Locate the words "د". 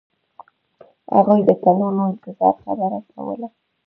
1.45-1.49